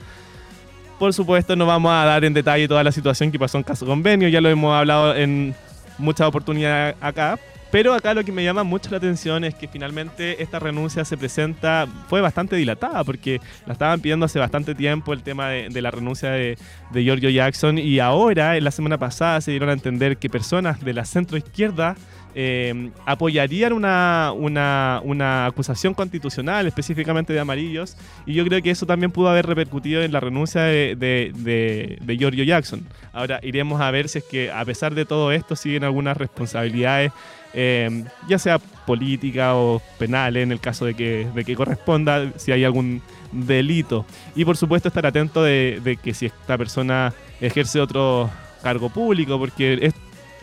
[0.98, 3.86] Por supuesto, no vamos a dar en detalle toda la situación que pasó en caso
[3.86, 5.54] convenio, ya lo hemos hablado en
[6.00, 7.38] muchas oportunidades acá,
[7.72, 11.18] pero acá lo que me llama mucho la atención es que finalmente esta renuncia se
[11.18, 15.90] presenta, fue bastante dilatada, porque la estaban pidiendo hace bastante tiempo el tema de, la
[15.90, 16.58] renuncia de,
[16.94, 20.94] Giorgio Jackson y ahora, en la semana pasada, se dieron a entender que personas de
[20.94, 21.96] la centro izquierda
[22.36, 29.12] eh, apoyarían una, una, acusación constitucional, específicamente de amarillos, y yo creo que eso también
[29.12, 32.86] pudo haber repercutido en la renuncia de, de, Giorgio Jackson.
[33.14, 37.12] Ahora iremos a ver si es que a pesar de todo esto siguen algunas responsabilidades
[37.54, 42.52] Em, ya sea política o penal en el caso de que, de que corresponda, si
[42.52, 44.06] hay algún delito.
[44.36, 48.30] Y por supuesto estar atento de, que si esta persona ejerce otro
[48.64, 49.92] cargo público, porque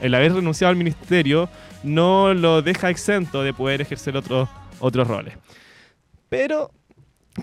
[0.01, 1.49] el haber renunciado al ministerio
[1.83, 4.49] no lo deja exento de poder ejercer otros
[4.81, 5.35] otros roles.
[6.29, 6.71] Pero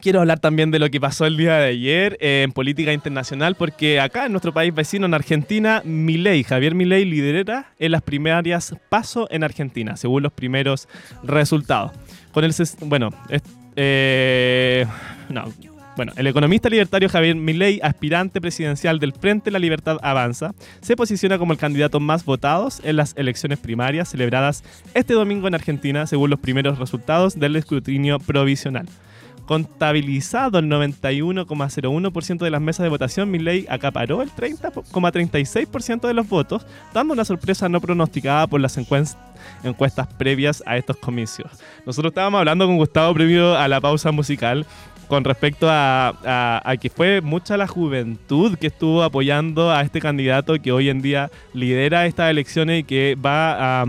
[0.01, 3.99] Quiero hablar también de lo que pasó el día de ayer en política internacional, porque
[3.99, 9.27] acá en nuestro país vecino, en Argentina, Milei, Javier Milei lidera en las primarias paso
[9.31, 10.87] en Argentina, según los primeros
[11.23, 11.91] resultados.
[12.33, 13.09] Con el, bueno,
[13.75, 14.85] eh,
[15.29, 15.45] no,
[15.95, 21.37] bueno, el economista libertario Javier Milei, aspirante presidencial del Frente La Libertad Avanza, se posiciona
[21.37, 26.29] como el candidato más votado en las elecciones primarias celebradas este domingo en Argentina, según
[26.29, 28.87] los primeros resultados del escrutinio provisional
[29.45, 36.65] contabilizado el 91,01% de las mesas de votación, Milley acaparó el 30,36% de los votos,
[36.95, 41.51] dando una sorpresa no pronosticada por las encuestas previas a estos comicios.
[41.85, 44.65] Nosotros estábamos hablando con Gustavo previo a la pausa musical
[45.07, 50.71] con respecto a, que fue mucha la juventud que estuvo apoyando a este candidato que
[50.71, 53.85] hoy en día lidera estas elecciones y que va a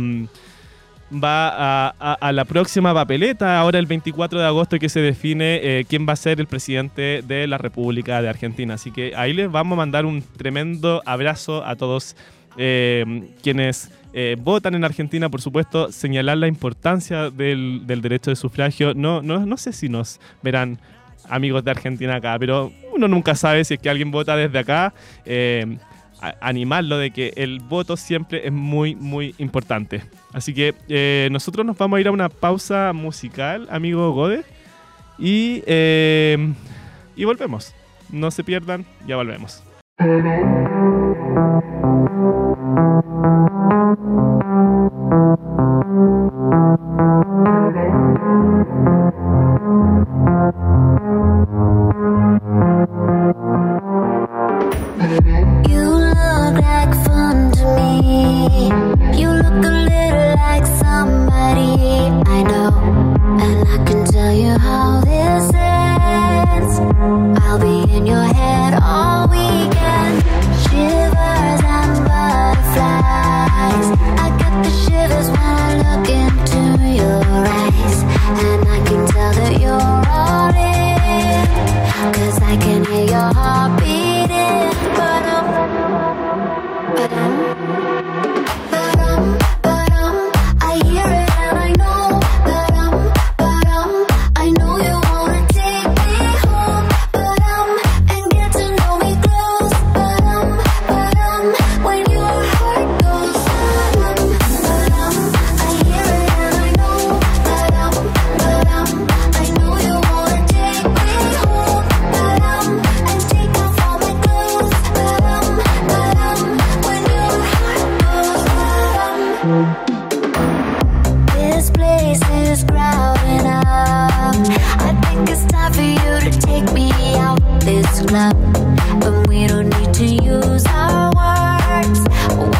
[1.12, 6.07] va a, la próxima papeleta, ahora el 24 de agosto que se define eh, quién
[6.09, 8.74] va a ser el presidente de la República de Argentina.
[8.74, 12.16] Así que ahí les vamos a mandar un tremendo abrazo a todos
[12.57, 18.94] eh, quienes eh, votan en Argentina, por supuesto, señalar la importancia del, derecho de sufragio.
[18.94, 20.81] No, no, no sé si nos verán
[21.28, 24.92] amigos de Argentina acá, pero uno nunca sabe si es que alguien vota desde acá
[26.40, 30.02] animarlo de que el voto siempre es muy, muy importante.
[30.32, 34.44] Así que eh, nosotros nos vamos a ir a una pausa musical, amigo Gode,
[35.18, 36.52] y, eh,
[37.14, 37.74] y volvemos.
[38.10, 39.62] No se pierdan, ya volvemos.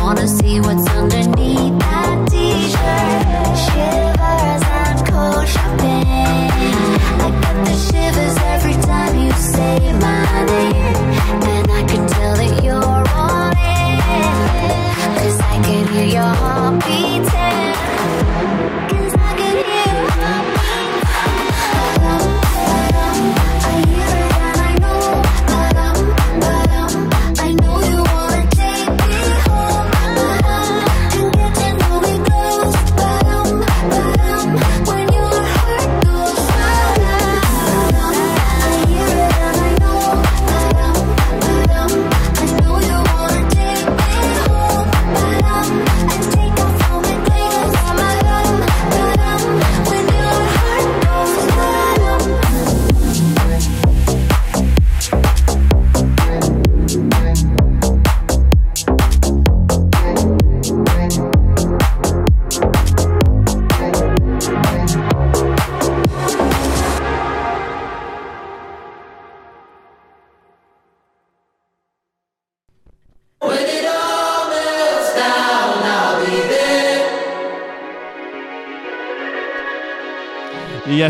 [0.07, 1.45] wanna see what's underneath.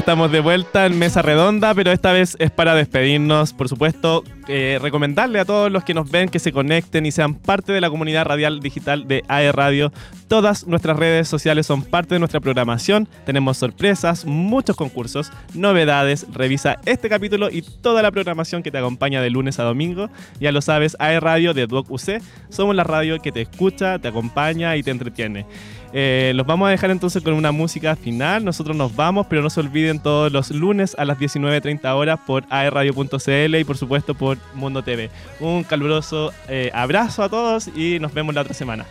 [0.07, 3.53] Estamos de vuelta en Mesa Redonda, pero esta vez es para despedirnos.
[3.53, 7.35] Por supuesto, eh, recomendarle a todos los que nos ven que se conecten y sean
[7.35, 9.93] parte de la comunidad radial digital de AE Radio.
[10.29, 13.09] Todas nuestras redes sociales son parte de nuestra programación.
[13.25, 16.25] Tenemos sorpresas, muchos concursos, novedades.
[16.33, 20.09] Revisa este capítulo y toda la programación que te acompaña de lunes a domingo.
[20.39, 22.23] Ya lo sabes, AE Radio de Doc UC.
[22.49, 25.47] Somos la radio que te escucha, te acompaña y te entretiene.
[25.93, 28.45] Eh, los vamos a dejar entonces con una música final.
[28.45, 32.45] Nosotros nos vamos, pero no se olviden todos los lunes a las 19.30 horas por
[32.51, 35.11] aerradio.cl y por supuesto por Mundo TV.
[35.41, 38.85] Un caluroso eh, abrazo a todos y nos vemos la otra semana.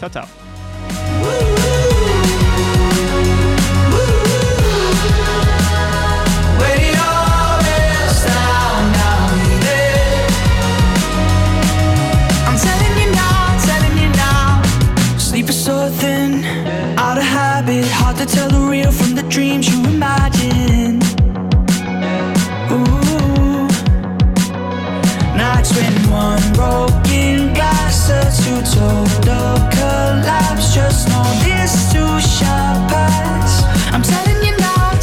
[0.00, 0.55] Chao, chao.
[18.24, 20.96] Tell the real from the dreams you imagine.
[22.72, 23.68] Ooh.
[25.36, 30.74] Nights when one broken glass leads to total collapse.
[30.74, 33.62] Just know this too shall pass.
[33.92, 34.96] I'm telling you now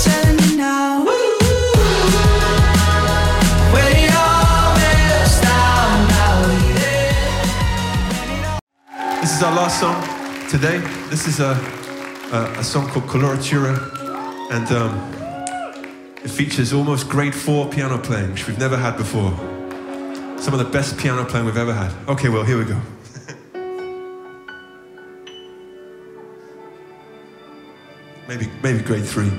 [9.22, 10.23] This is our last song
[10.54, 10.78] today.
[11.10, 11.58] This is a
[12.32, 13.76] uh, a song called Coloratura,
[14.52, 14.94] and um,
[16.24, 19.32] it features almost grade four piano playing, which we've never had before.
[20.38, 21.92] Some of the best piano playing we've ever had.
[22.08, 22.78] Okay, well, here we go.
[28.28, 29.32] maybe, maybe grade three.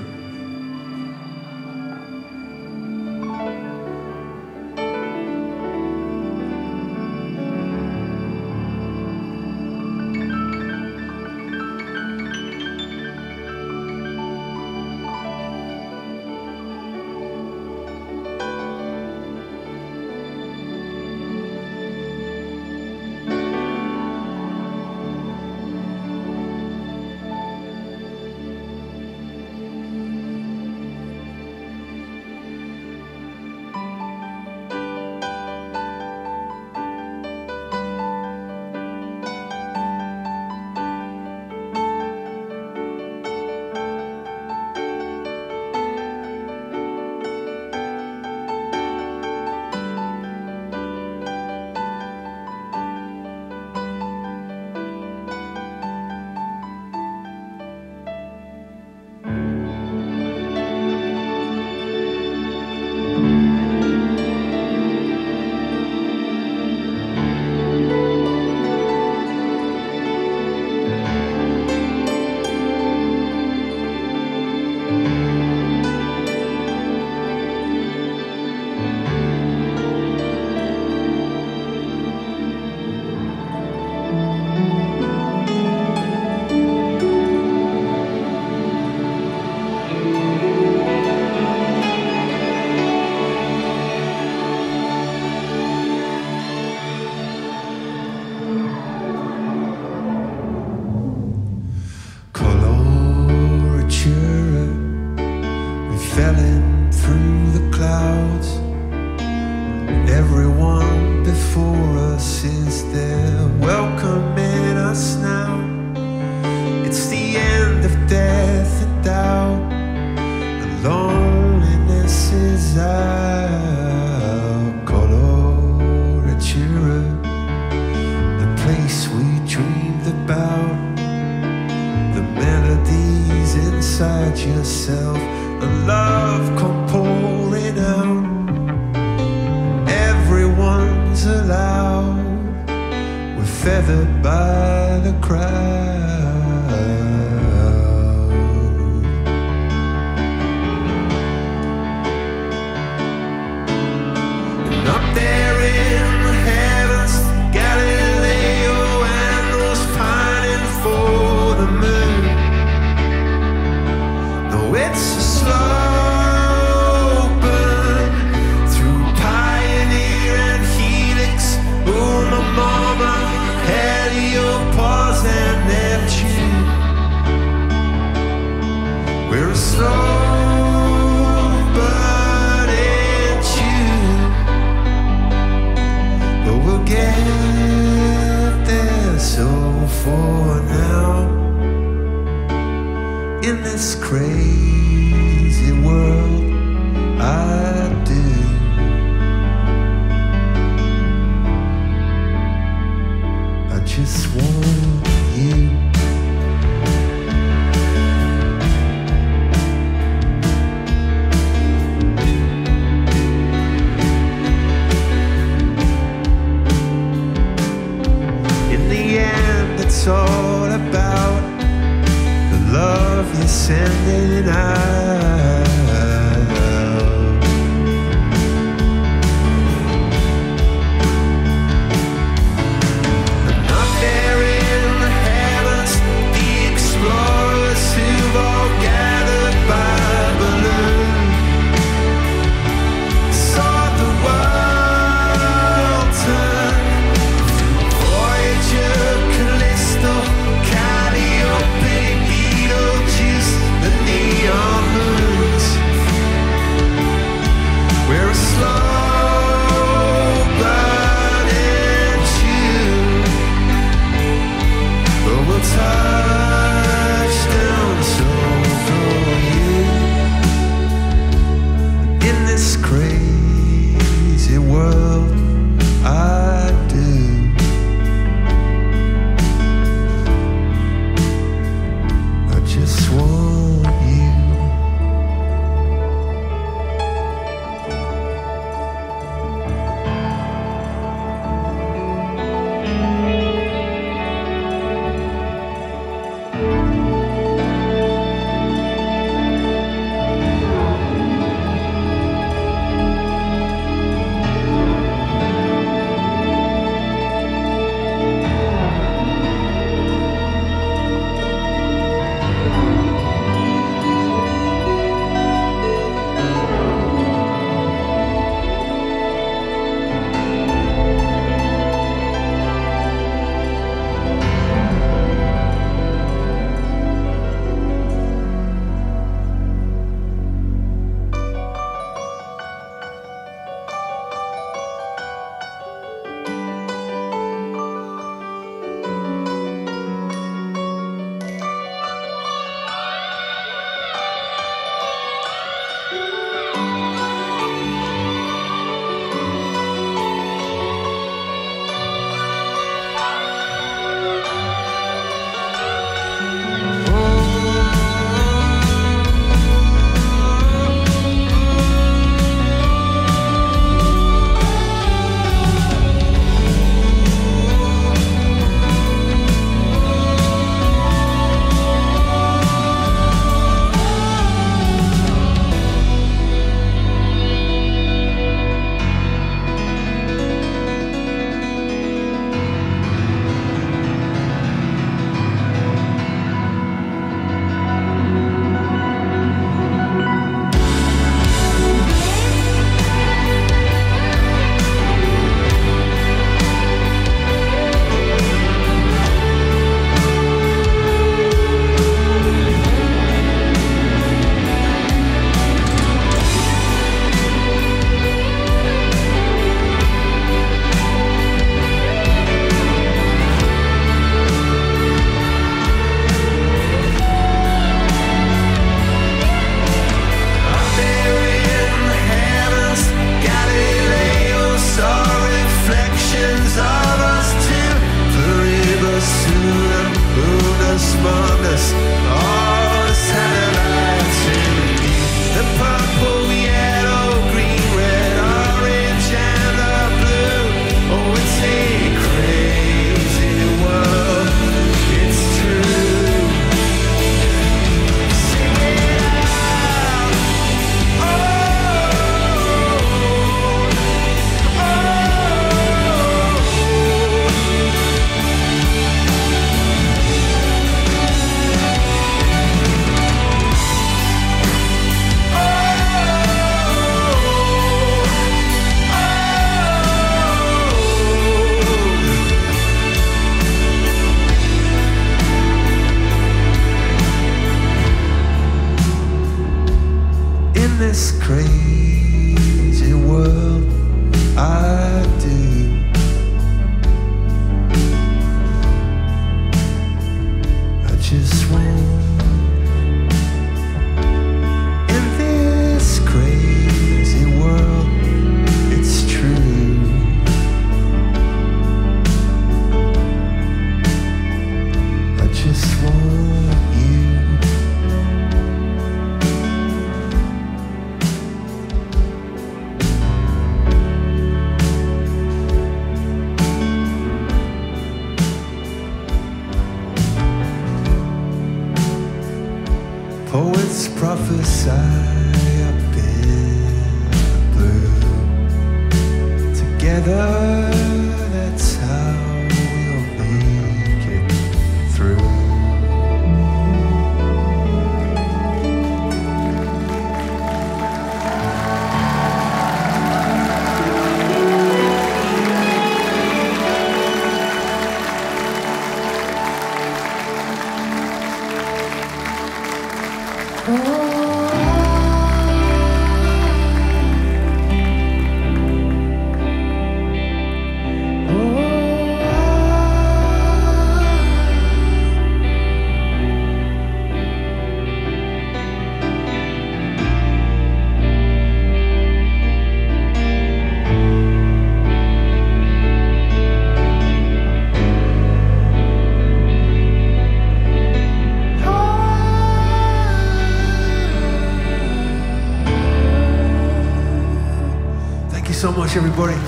[589.15, 589.64] everybody.